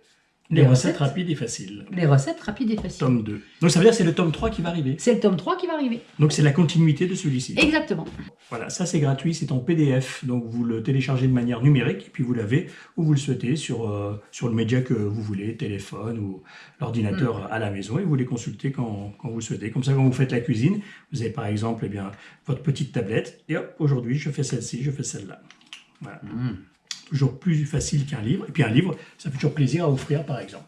[0.49, 1.86] Les recettes rapides et faciles.
[1.91, 2.99] les recettes rapides et faciles.
[2.99, 3.41] Tome 2.
[3.62, 4.95] Donc ça veut dire que c'est le tome 3 qui va arriver.
[4.99, 6.01] C'est le tome 3 qui va arriver.
[6.19, 7.56] Donc c'est la continuité de celui-ci.
[7.58, 8.06] Exactement.
[8.49, 12.10] Voilà, ça c'est gratuit, c'est en PDF, donc vous le téléchargez de manière numérique et
[12.12, 15.56] puis vous l'avez où vous le souhaitez sur, euh, sur le média que vous voulez,
[15.56, 16.43] téléphone ou
[16.79, 19.71] l'ordinateur à la maison et vous les consultez quand, quand vous le souhaitez.
[19.71, 22.12] Comme ça, quand vous faites la cuisine, vous avez par exemple eh bien,
[22.45, 25.41] votre petite tablette et hop, aujourd'hui je fais celle-ci, je fais celle-là.
[26.01, 26.21] Voilà.
[26.23, 26.58] Mm.
[27.13, 28.45] Toujours plus facile qu'un livre.
[28.49, 30.65] Et puis un livre, ça fait toujours plaisir à offrir par exemple.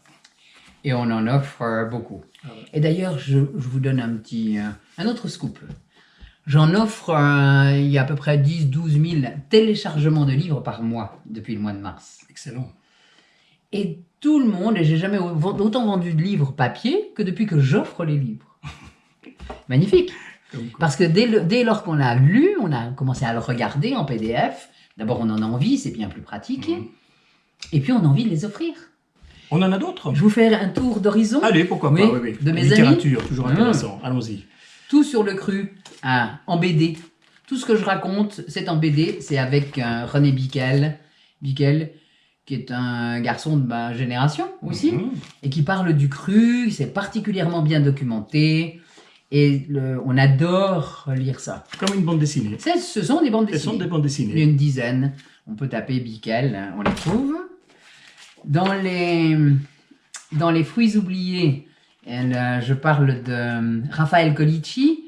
[0.84, 2.22] Et on en offre euh, beaucoup.
[2.44, 2.64] Ah ouais.
[2.72, 4.62] Et d'ailleurs, je, je vous donne un petit, euh,
[4.98, 5.58] un autre scoop.
[6.46, 10.82] J'en offre, euh, il y a à peu près 10-12 000 téléchargements de livres par
[10.84, 12.20] mois depuis le mois de mars.
[12.30, 12.70] Excellent.
[13.72, 17.46] Et tout le monde, et j'ai jamais au- autant vendu de livres papier que depuis
[17.46, 18.56] que j'offre les livres.
[19.68, 20.12] Magnifique.
[20.78, 23.96] Parce que dès, le- dès lors qu'on l'a lu, on a commencé à le regarder
[23.96, 24.68] en PDF.
[24.96, 26.68] D'abord, on en a envie, c'est bien plus pratique.
[26.68, 26.86] Mhm.
[27.72, 28.72] Et puis, on a envie de les offrir.
[29.50, 30.12] On en a d'autres?
[30.14, 31.40] Je vous fais un tour d'horizon.
[31.42, 32.36] Allez, pourquoi Oui, pas, oui, oui.
[32.40, 33.52] de mes Littérature, toujours Ah.
[33.52, 34.00] intéressant.
[34.02, 34.44] Allons-y.
[34.88, 36.96] Tout sur le cru, hein, en BD.
[37.46, 39.18] Tout ce que je raconte, c'est en BD.
[39.20, 40.98] C'est avec euh, René Bickel.
[41.42, 41.90] Bickel,
[42.44, 44.92] qui est un garçon de ma génération aussi.
[44.92, 45.10] Mhm.
[45.42, 46.70] et qui parle du cru.
[46.70, 48.80] C'est particulièrement bien documenté.
[49.32, 51.64] Et le- on adore lire ça.
[51.78, 52.56] Comme une bande dessinée.
[52.58, 53.84] Ce sont des bandes Ce sont dessinées.
[53.84, 54.42] des bandes Il y a dessinées.
[54.42, 55.12] une dizaine.
[55.48, 57.36] On peut taper Bickel, hein, on les trouve.
[58.44, 59.36] Dans les,
[60.32, 61.66] dans les fruits oubliés,
[62.06, 65.04] elle, euh, je parle de euh, Raphaël Colici,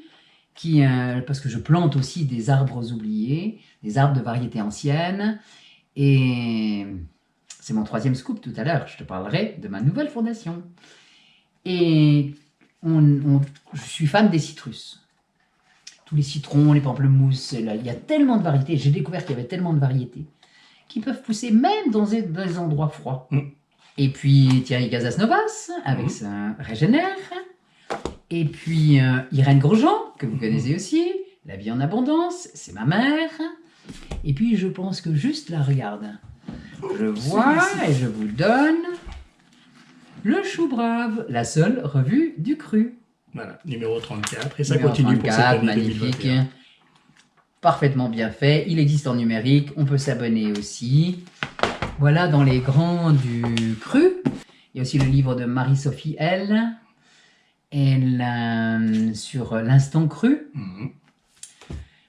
[0.55, 5.39] qui, euh, parce que je plante aussi des arbres oubliés, des arbres de variété ancienne.
[5.95, 6.85] Et
[7.61, 8.85] c'est mon troisième scoop tout à l'heure.
[8.87, 10.61] Je te parlerai de ma nouvelle fondation.
[11.65, 12.35] Et
[12.83, 13.41] on- on-
[13.73, 15.01] je suis fan des citrus
[16.05, 18.77] tous les citrons, les pamplemousses, là, il y a tellement de variétés.
[18.77, 20.25] J'ai découvert qu'il y avait tellement de variétés
[20.87, 23.27] qui peuvent pousser même dans des, dans des endroits froids.
[23.29, 23.39] Mm.
[23.99, 26.09] Et puis Thierry Casasnovas avec Mm.
[26.09, 27.15] sa Régénère.
[28.31, 30.39] Et puis euh, Irène Grosjean, que vous Mm.
[30.39, 31.11] connaissez aussi,
[31.45, 33.29] La vie en abondance, c'est ma mère.
[34.23, 36.17] Et puis je pense que juste là, regarde,
[36.99, 37.55] je vois
[37.87, 38.77] et je vous donne
[40.23, 42.97] Le Chou Brave, la seule revue du cru.
[43.33, 44.59] Voilà, numéro 34.
[44.59, 46.21] Et ça Numéro continue pour cette 34, année magnifique.
[46.21, 46.47] 2021.
[47.61, 48.65] Parfaitement bien fait.
[48.67, 49.69] Il existe en numérique.
[49.77, 51.23] On peut s'abonner aussi.
[51.99, 54.11] Voilà dans les grands du cru.
[54.73, 56.67] Il y a aussi le livre de Marie-Sophie L.
[57.71, 60.49] Elle, euh, sur l'instant cru.
[60.53, 60.89] Mhm.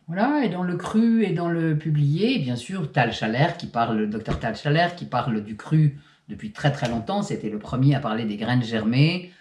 [0.08, 3.98] Voilà, et dans le cru et dans le publié, bien sûr, Tal Chalère qui parle,
[3.98, 5.98] le docteur Tal Chalère qui parle du cru
[6.30, 7.22] depuis très très longtemps.
[7.22, 9.32] C'était le premier à parler des graines germées,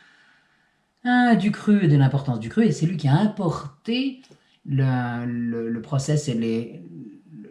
[1.06, 2.66] hein, du cru et de l'importance du cru.
[2.66, 4.22] Et c'est lui qui a importé
[4.66, 6.84] le, le, le process et les,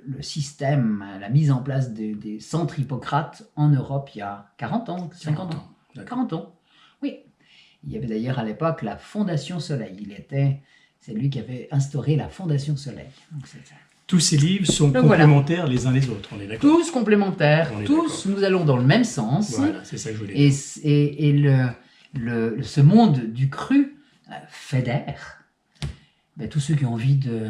[0.06, 4.52] le, système, la mise en place des, des centres Hippocrates en Europe il y a
[4.58, 5.68] 40 ans, 50 ans.
[5.94, 6.18] D'accord.
[6.18, 6.54] 40 ans.
[7.02, 7.20] Oui.
[7.84, 9.96] Il y avait d'ailleurs à l'époque la Fondation Soleil.
[10.00, 10.62] Il était,
[11.00, 13.08] c'est lui qui avait instauré la Fondation Soleil.
[13.32, 13.74] Donc, c'est ça.
[14.08, 15.24] Tous ces livres sont Donc, voilà.
[15.24, 18.82] complémentaires les uns les autres, on est d'accord Tous complémentaires, tous nous allons dans le
[18.84, 19.52] même sens.
[19.56, 20.58] Voilà, c'est ça que je voulais Et, dire.
[20.82, 21.66] et, et le,
[22.14, 23.96] le, ce monde du cru
[24.30, 25.44] euh, fédère
[26.36, 27.48] ben, tous ceux qui ont envie de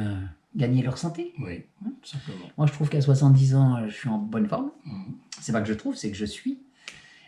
[0.57, 1.33] gagner leur santé.
[1.41, 1.63] Oui,
[2.03, 2.47] tout simplement.
[2.57, 4.71] Moi, je trouve qu'à 70 ans, euh, je suis en bonne forme.
[4.85, 5.15] Mhm.
[5.41, 6.59] C'est pas que je trouve, c'est que je suis.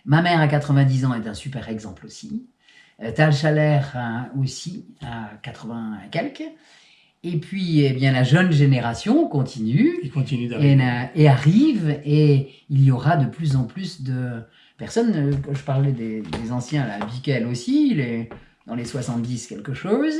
[0.07, 2.47] Ma mère à 90 ans est un super exemple aussi.
[3.03, 6.43] Euh, Tal Chalère hein, aussi à 80 et quelques.
[7.23, 10.51] Et puis, eh bien, la jeune génération continue Il continue
[11.15, 14.41] et, arrive et il y aura de plus en plus de
[14.79, 15.13] personnes.
[15.15, 18.31] euh, je parlais des, des anciens, là, Bickel aussi, il est
[18.67, 20.15] dans les 70 quelque chose,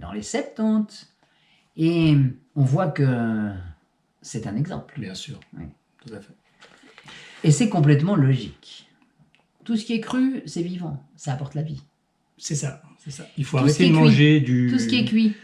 [0.00, 1.08] dans les 70.
[1.76, 2.16] Et
[2.56, 3.50] on voit que
[4.20, 4.98] c'est un exemple.
[4.98, 5.66] Bien sûr, Oui.
[6.04, 6.34] tout à fait.
[7.44, 8.88] Et c'est complètement logique.
[9.64, 11.80] Tout ce qui est cru, c'est vivant, ça apporte la vie.
[12.38, 13.24] C'est ça, c'est ça.
[13.38, 13.98] Il faut Tout arrêter de cuit.
[14.00, 14.68] manger du...
[14.72, 15.34] Tout ce qui est cuit.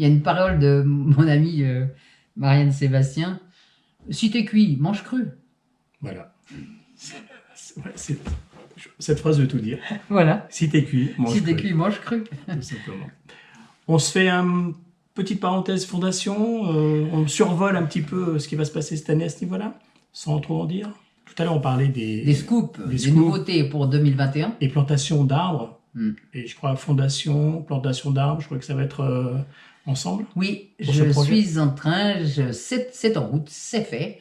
[0.00, 1.84] Il y a une parole de mon ami euh,
[2.34, 3.38] Marianne Sébastien.
[4.08, 5.26] Si t'es cuit, mange cru.
[6.00, 6.32] Voilà.
[7.76, 7.92] Ouais,
[8.98, 9.78] Cette phrase veut tout dire.
[10.08, 10.46] Voilà.
[10.48, 12.24] Si t'es cuit, mange Si t'es cru, cuit, mange cru.
[12.24, 13.06] tout simplement.
[13.88, 14.72] On se fait une
[15.14, 16.72] petite parenthèse fondation.
[16.74, 19.44] euh, on survole un petit peu ce qui va se passer cette année à ce
[19.44, 19.78] niveau-là,
[20.14, 20.88] sans trop en dire.
[21.26, 24.54] Tout à l'heure, on parlait des, Des scoops, Des nouveautés pour 2021.
[24.60, 25.78] des plantations d'arbres.
[25.94, 26.12] Hmm.
[26.32, 29.36] Et je crois fondation, plantation d'arbres, je crois que ça va être euh,
[29.86, 30.26] ensemble.
[30.36, 32.16] Oui, je suis en train,
[32.52, 34.20] c'est en route, c'est fait.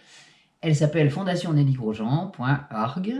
[0.62, 3.16] Elle s'appelle fondationnellygrosjean.org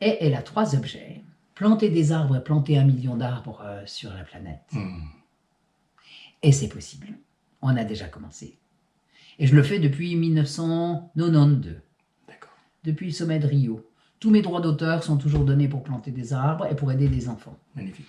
[0.00, 1.22] et elle a trois objets.
[1.54, 4.62] Planter des arbres et planter un million d'arbres euh, sur la planète.
[4.72, 5.02] Hmm.
[6.42, 7.08] Et c'est possible.
[7.60, 8.58] On a déjà commencé.
[9.38, 11.80] Et je le fais depuis 1992,
[12.28, 12.50] D'accord.
[12.84, 13.86] depuis le sommet de Rio.
[14.18, 17.28] Tous mes droits d'auteur sont toujours donnés pour planter des arbres et pour aider des
[17.28, 17.56] enfants.
[17.74, 18.06] Magnifique.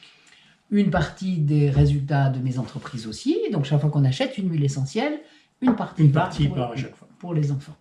[0.71, 3.37] Une partie des résultats de mes entreprises aussi.
[3.51, 5.19] Donc chaque fois qu'on achète une huile essentielle,
[5.61, 7.07] une partie, Une part partie pour, part à chaque fois.
[7.19, 7.75] pour les enfants.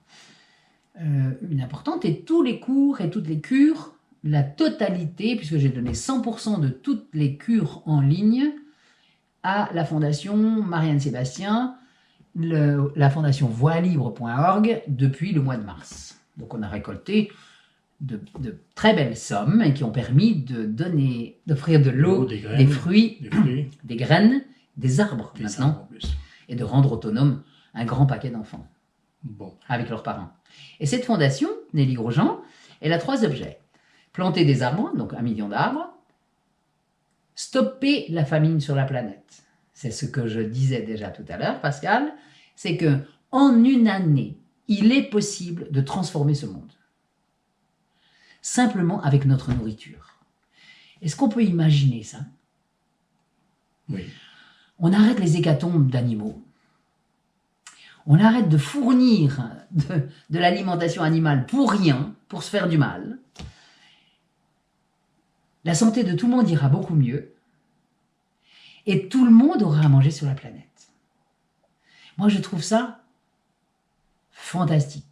[1.00, 5.70] Euh, une importante, et tous les cours et toutes les cures, la totalité, puisque j'ai
[5.70, 8.50] donné 100% de toutes les cures en ligne
[9.42, 11.76] à la fondation Marianne Sébastien,
[12.34, 16.18] le- la fondation voilibre.org depuis le mois de mars.
[16.36, 17.30] Donc on a récolté
[18.00, 22.38] de, de très belles sommes et qui ont permis de donner, d'offrir de l'eau, des
[22.66, 24.42] fruits, des fruits, des graines,
[24.76, 26.16] des arbres des maintenant, arbres en plus.
[26.48, 27.42] et de rendre autonome
[27.74, 28.66] un grand paquet d'enfants
[29.22, 29.54] Bon.
[29.68, 30.30] avec leurs parents.
[30.80, 32.40] Et cette fondation, Nelly Grosjean,
[32.80, 33.58] elle a trois objets.
[34.14, 35.92] Planter des arbres, donc un million d'arbres,
[37.34, 39.42] stopper la famine sur la planète.
[39.74, 42.12] C'est ce que je disais déjà tout à l'heure, Pascal,
[42.56, 42.98] c'est que
[43.30, 46.72] en une année, il est possible de transformer ce monde.
[48.42, 50.18] Simplement avec notre nourriture.
[51.02, 52.20] Est-ce qu'on peut imaginer ça?
[53.88, 54.04] Oui.
[54.78, 56.42] on arrête les hécatombes d'animaux.
[58.06, 63.18] On arrête de fournir de, de l'alimentation animale pour rien, pour se faire du mal.
[65.64, 67.34] La santé de tout le monde ira beaucoup mieux.
[68.86, 70.92] Et tout le monde aura à manger sur la planète.
[72.16, 73.04] Moi, je trouve ça
[74.30, 75.09] fantastique.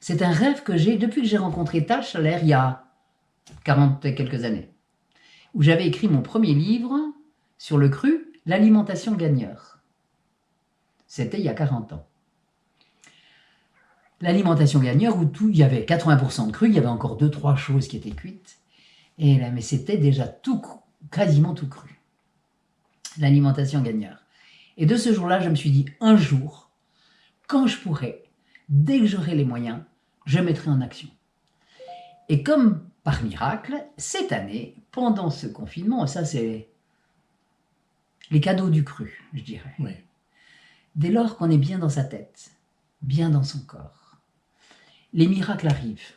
[0.00, 2.84] C'est un rêve que j'ai depuis que j'ai rencontré Tal Solaire il y a
[3.64, 4.70] 40 et quelques années,
[5.54, 6.96] où j'avais écrit mon premier livre
[7.58, 9.78] sur le cru, l'alimentation gagneur.
[11.06, 12.06] C'était il y a 40 ans.
[14.20, 17.30] L'alimentation gagneur où tout, il y avait 80% de cru, il y avait encore deux
[17.30, 18.58] trois choses qui étaient cuites,
[19.18, 20.62] et là, mais c'était déjà tout,
[21.10, 22.00] quasiment tout cru.
[23.18, 24.18] L'alimentation gagneur.
[24.76, 26.70] Et de ce jour-là, je me suis dit un jour,
[27.48, 28.27] quand je pourrai,
[28.68, 29.82] dès que j'aurai les moyens,
[30.26, 31.08] je mettrai en action.
[32.28, 36.68] Et comme par miracle, cette année, pendant ce confinement, ça c'est
[38.30, 39.74] les cadeaux du cru, je dirais.
[39.78, 39.92] Oui.
[40.94, 42.50] Dès lors qu'on est bien dans sa tête,
[43.00, 44.16] bien dans son corps,
[45.12, 46.12] les miracles arrivent.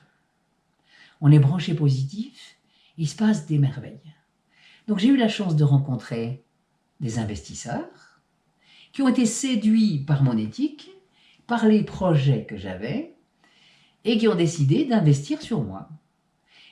[1.21, 2.57] On est branché positif,
[2.97, 4.13] il se passe des merveilles.
[4.87, 6.43] Donc j'ai eu la chance de rencontrer
[6.99, 8.21] des investisseurs
[8.91, 10.91] qui ont été séduits par mon éthique,
[11.47, 13.13] par les projets que j'avais,
[14.03, 15.89] et qui ont décidé d'investir sur moi.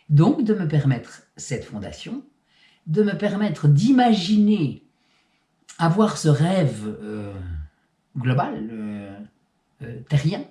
[0.09, 2.23] Donc de me permettre cette fondation,
[2.87, 4.83] de me permettre d'imaginer
[5.77, 7.33] avoir ce rêve euh,
[8.17, 9.19] global, euh,
[9.83, 10.43] euh, terrien,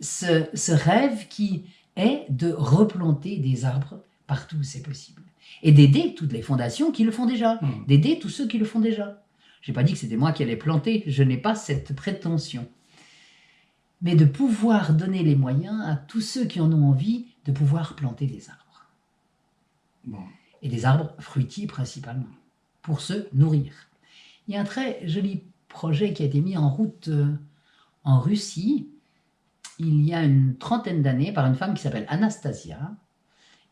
[0.00, 1.64] ce, ce rêve qui
[1.96, 5.22] est de replanter des arbres partout où c'est possible.
[5.62, 7.84] Et d'aider toutes les fondations qui le font déjà, Hmm.
[7.86, 9.22] d'aider tous ceux qui le font déjà.
[9.60, 12.66] Je n'ai pas dit que c'était moi qui allais planter, je n'ai pas cette prétention.
[14.02, 17.94] Mais de pouvoir donner les moyens à tous ceux qui en ont envie de pouvoir
[17.96, 18.86] planter des arbres.
[20.04, 20.22] Bon.
[20.62, 22.26] Et des arbres fruitiers principalement,
[22.82, 23.72] pour se nourrir.
[24.48, 27.34] Il y a un très joli projet qui a été mis en route euh,
[28.04, 28.88] en Russie
[29.80, 32.94] il y a une trentaine d'années par une femme qui s'appelle Anastasia.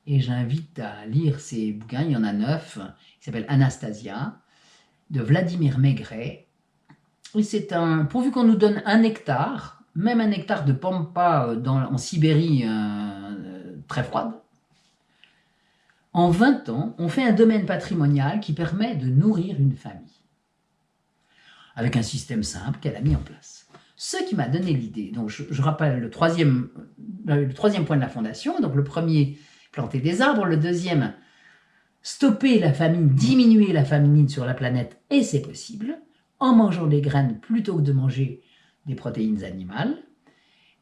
[0.06, 2.78] Et j'invite à lire ses bouquins, il y en a neuf,
[3.18, 4.38] qui s'appelle Anastasia,
[5.10, 6.46] de Vladimir Maigret.
[7.34, 11.66] Et c'est un, pourvu qu'on nous donne un hectare, même un hectare de pampa euh,
[11.66, 14.32] en Sibérie euh, très froide,
[16.12, 20.22] en 20 ans, on fait un domaine patrimonial qui permet de nourrir une famille.
[21.74, 23.66] Avec un système simple qu'elle a mis en place.
[23.96, 26.68] Ce qui m'a donné l'idée, donc je, je rappelle le troisième,
[27.28, 29.36] euh, le troisième point de la fondation, donc le premier,
[29.72, 31.12] planter des arbres, le deuxième,
[32.02, 35.98] stopper la famine, diminuer la famine sur la planète, et c'est possible,
[36.38, 38.42] en mangeant des graines plutôt que de manger
[38.88, 40.02] des protéines animales.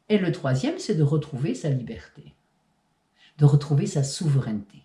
[0.09, 2.33] Et le troisième, c'est de retrouver sa liberté,
[3.37, 4.83] de retrouver sa souveraineté.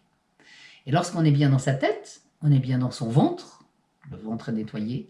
[0.85, 3.65] Et lorsqu'on est bien dans sa tête, on est bien dans son ventre,
[4.11, 5.09] le ventre est nettoyé,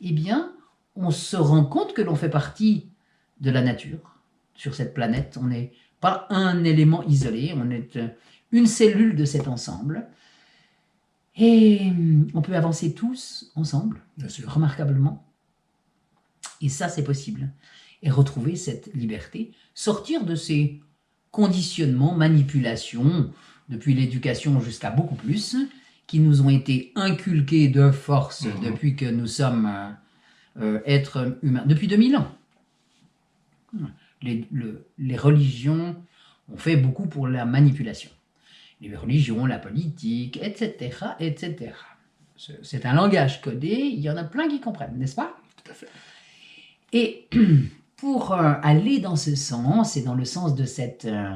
[0.00, 0.52] eh bien,
[0.94, 2.88] on se rend compte que l'on fait partie
[3.40, 4.16] de la nature.
[4.54, 8.08] Sur cette planète, on n'est pas un élément isolé, on est euh,
[8.52, 10.06] une cellule de cet ensemble.
[11.36, 14.00] Et hum, on peut avancer tous ensemble,
[14.46, 15.24] remarquablement.
[16.64, 17.50] Et ça, c'est possible.
[18.02, 20.80] Et retrouver cette liberté, sortir de ces
[21.30, 23.30] conditionnements, manipulations,
[23.68, 25.56] depuis l'éducation jusqu'à beaucoup plus,
[26.06, 28.60] qui nous ont été inculqués de force Mhm.
[28.62, 29.70] depuis que nous sommes
[30.60, 32.30] euh, êtres humains, depuis 2000 ans.
[34.22, 35.96] Les, le- les religions
[36.52, 38.10] ont fait beaucoup pour la manipulation.
[38.80, 41.72] Les religions, la politique, etc., etc.
[42.62, 45.36] C'est un langage codé, il y en a plein qui comprennent, n'est-ce pas?
[45.64, 45.88] Tout à fait.
[46.94, 47.28] Et
[47.96, 51.34] pour euh, aller dans ce sens et dans le sens de cette euh,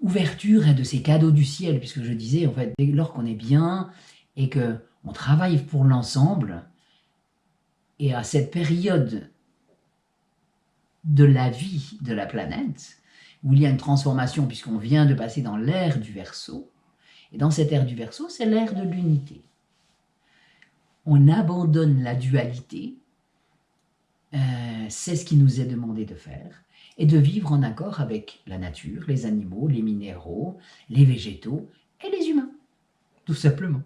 [0.00, 3.26] ouverture et de ces cadeaux du ciel, puisque je disais, en fait, dès lors qu'on
[3.26, 3.90] est bien
[4.36, 6.64] et que on travaille pour l'ensemble,
[7.98, 9.30] et à cette période
[11.04, 12.98] de la vie de la planète,
[13.42, 16.70] où il y a une transformation, puisqu'on vient de passer dans l'ère du Verseau,
[17.32, 19.42] et dans cette ère du Verseau, c'est l'ère de l'unité.
[21.06, 22.98] On abandonne la dualité,
[24.34, 24.38] euh,
[24.88, 26.62] c'est ce qui nous est demandé de faire,
[26.96, 30.58] et de vivre en accord avec la nature, les animaux, les minéraux,
[30.90, 31.70] les végétaux
[32.04, 32.50] et les humains,
[33.24, 33.82] tout simplement.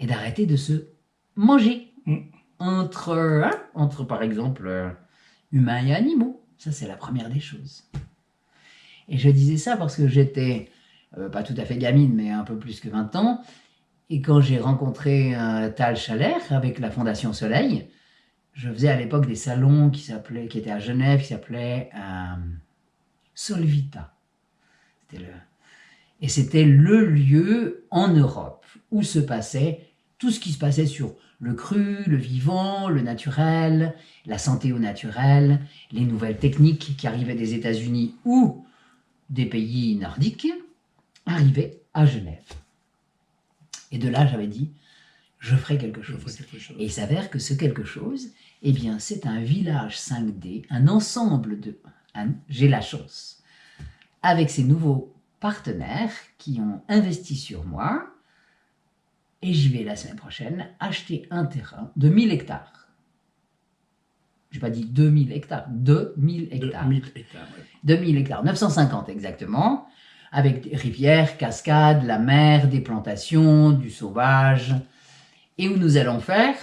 [0.00, 0.88] Et d'arrêter de se
[1.34, 2.16] manger Mm.
[2.58, 4.88] entre, hein, entre, par exemple, euh,
[5.52, 6.42] humains et animaux.
[6.56, 7.84] Ça, c'est la première des choses.
[9.08, 10.70] Et je disais ça parce que j'étais,
[11.18, 13.42] euh, pas tout à fait gamine, mais un peu plus que 20 ans,
[14.10, 17.88] et quand j'ai rencontré euh, Tal Chaler avec la Fondation Soleil,
[18.58, 20.10] je faisais à l'époque des salons qui,
[20.50, 22.36] qui étaient à Genève, qui s'appelaient euh,
[23.32, 24.12] Solvita.
[26.20, 29.86] Et c'était le lieu en Europe où se passait
[30.18, 33.94] tout ce qui se passait sur le cru, le vivant, le naturel,
[34.26, 35.60] la santé au naturel,
[35.92, 38.66] les nouvelles techniques qui arrivaient des États-Unis ou
[39.30, 40.48] des pays nordiques,
[41.26, 42.42] arrivaient à Genève.
[43.92, 44.72] Et de là, j'avais dit,
[45.38, 46.20] je ferai quelque chose.
[46.20, 46.76] ferai quelque chose.
[46.78, 48.28] Et il s'avère que ce quelque chose,
[48.62, 51.78] eh bien, c'est un village 5D, un ensemble de...
[52.48, 53.42] J'ai la chance,
[54.22, 58.08] avec ces nouveaux partenaires qui ont investi sur moi,
[59.40, 62.88] et j'y vais la semaine prochaine acheter un terrain de 1000 hectares.
[64.50, 66.88] Je n'ai pas dit 2000 hectares, 2000 De hectares.
[66.88, 67.46] 1000 hectares.
[67.56, 67.64] ouais.
[67.84, 69.86] 2000 hectares, 950 exactement,
[70.32, 74.74] avec des rivières, cascades, la mer, des plantations, du sauvage,
[75.58, 76.56] et où nous allons faire,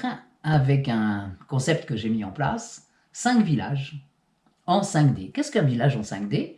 [0.44, 4.02] avec un concept que j'ai mis en place, cinq villages
[4.68, 5.32] en 5D.
[5.32, 6.56] Qu'est-ce qu'un village en 5D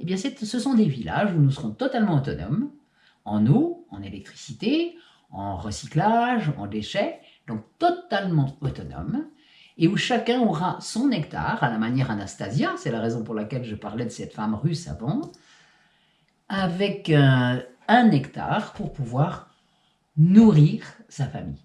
[0.00, 2.70] Eh bien, ce sont des villages où nous serons totalement autonomes,
[3.24, 4.96] en eau, en électricité,
[5.30, 9.26] en recyclage, en déchets, donc totalement autonomes,
[9.76, 13.64] et où chacun aura son hectare, à la manière Anastasia, c'est la raison pour laquelle
[13.64, 15.30] je parlais de cette femme russe avant,
[16.48, 19.47] avec euh, un hectare pour pouvoir
[20.18, 21.62] nourrir sa famille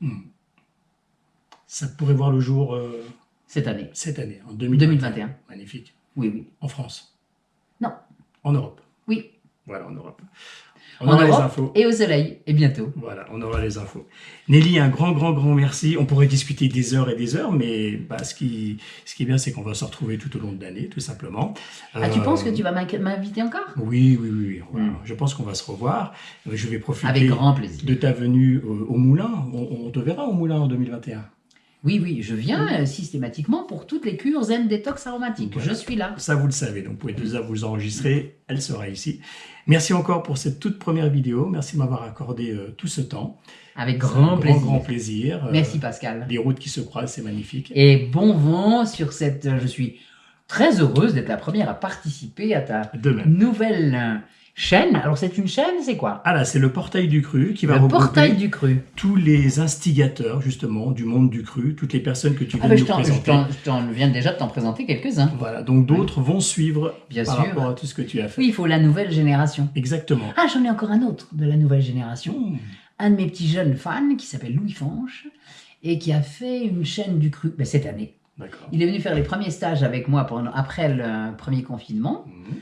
[1.65, 3.03] Ça pourrait voir le jour euh,
[3.47, 3.89] cette année.
[3.93, 4.87] cette année, en 2021.
[4.87, 5.35] 2021.
[5.49, 5.95] Magnifique.
[6.15, 6.47] Oui, oui.
[6.61, 7.17] En France.
[7.81, 7.93] Non.
[8.43, 8.81] En Europe.
[9.07, 9.31] Oui.
[9.65, 10.21] Voilà, en Europe.
[11.01, 11.71] On En aura les infos.
[11.75, 12.91] et au soleil, et bientôt.
[12.95, 14.07] Voilà, on aura les infos.
[14.47, 15.95] Nelly, un grand, grand, grand merci.
[15.99, 19.25] On pourrait discuter des heures et des heures, mais bah, ce, qui, ce qui est
[19.25, 21.53] bien, c'est qu'on va se retrouver tout au long de l'année, tout simplement.
[21.93, 23.61] Ah, tu Euh, penses que tu vas m'inviter encore?
[23.77, 24.45] Oui, oui, oui.
[24.47, 24.61] oui.
[24.71, 24.87] Voilà.
[24.87, 24.95] Mm.
[25.05, 26.13] Je pense qu'on va se revoir.
[26.47, 27.85] Euh, Je vais profiter Avec grand plaisir.
[27.85, 29.31] de ta venue au, au Moulin.
[29.53, 31.23] On, on te verra au Moulin en 2021.
[31.83, 35.53] Oui, oui, je viens euh, systématiquement pour toutes les cures Zen Détox aromatiques.
[35.53, 35.69] Voilà.
[35.69, 36.13] Je suis là.
[36.17, 36.81] Ça, vous le savez.
[36.81, 38.37] Donc, vous pouvez déjà vous enregistrer.
[38.47, 39.19] Elle sera ici.
[39.67, 41.45] Merci encore pour cette toute première vidéo.
[41.45, 43.39] Merci de m'avoir accordé euh, tout ce temps.
[43.75, 44.61] Avec grand plaisir.
[44.61, 45.45] Grand, plaisir.
[45.45, 46.25] Euh, Merci Pascal.
[46.29, 47.71] Les routes qui se croisent, c'est magnifique.
[47.75, 49.49] Et bon vent sur cette...
[49.61, 49.99] Je suis
[50.47, 53.33] très heureuse d'être la première à participer à ta De même.
[53.33, 54.21] nouvelle
[54.55, 54.95] chaîne.
[54.97, 56.21] Alors c'est une chaîne, c'est quoi?
[56.25, 58.81] Ah là, c'est le portail du cru qui va Le regrouper portail du cru.
[58.95, 62.67] tous les instigateurs, justement, du monde du cru, toutes les personnes que tu viens Ah
[62.69, 63.25] ben de je nous t'en- je présenter.
[63.25, 65.31] t'en- je t'en viens déjà de t'en présenter quelques-uns.
[65.39, 67.45] Voilà, donc d'autres vont suivre Bien par sûr.
[67.45, 68.41] rapport à tout ce que tu as fait.
[68.41, 69.69] Oui, il faut la nouvelle génération.
[69.75, 70.25] Exactement.
[70.37, 72.33] Ah, j'en ai encore un autre de la nouvelle génération.
[72.39, 72.57] Mmh.
[72.99, 75.27] Un de mes petits jeunes fans qui s'appelle Louis Fanche
[75.81, 78.13] et qui a fait une chaîne du cru ben, cette année.
[78.37, 78.67] D'accord.
[78.71, 82.25] Il est venu faire les premiers stages avec moi pendant, après le premier confinement.
[82.27, 82.53] Mmh.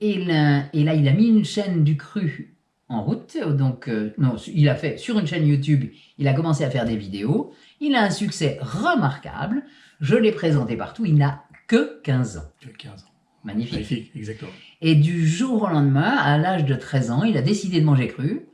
[0.00, 2.56] Et là, et là, il a mis une chaîne du cru
[2.88, 3.36] en route.
[3.56, 6.84] Donc, euh, non, il a fait sur une chaîne YouTube, il a commencé à faire
[6.84, 7.52] des vidéos.
[7.80, 9.62] Il a un succès remarquable.
[10.00, 11.04] Je l'ai présenté partout.
[11.04, 12.42] Il n'a que 15 ans.
[12.64, 13.06] As 15 ans.
[13.44, 13.72] Magnifique.
[13.72, 14.50] Magnifique, exactement.
[14.80, 18.08] Et du jour au lendemain, à l'âge de 13 ans, il a décidé de manger
[18.08, 18.46] cru.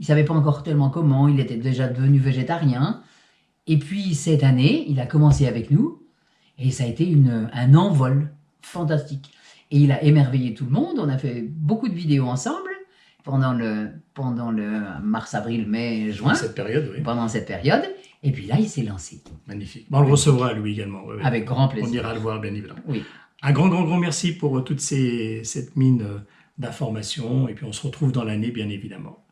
[0.00, 3.02] Il savait pas encore tellement comment, il était déjà devenu végétarien.
[3.66, 6.02] Et puis cette année, il a commencé avec nous
[6.58, 9.30] et ça a été une, un envol fantastique.
[9.74, 10.98] Et il a émerveillé tout le monde.
[11.00, 12.70] On a fait beaucoup de vidéos ensemble
[13.24, 17.02] pendant le, pendant le mars, avril, mai, juin, Cette période, oui.
[17.02, 17.82] pendant cette période.
[18.22, 19.22] Et puis là, il s'est lancé.
[19.48, 19.86] Magnifique.
[19.90, 21.02] Bon, on le recevra, lui également.
[21.06, 21.22] oui, oui.
[21.24, 22.02] Avec grand On plaisir.
[22.02, 22.78] ira le voir, bien évidemment.
[22.86, 23.02] Oui.
[23.42, 26.18] Un grand, grand, grand merci pour euh, toute ces, cette mine euh,
[26.56, 27.48] d'informations.
[27.48, 29.24] Et puis, on se retrouve dans l'année, bien évidemment.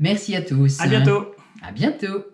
[0.00, 0.80] Merci à tous.
[0.80, 1.26] À bientôt.
[1.62, 2.24] À bientôt.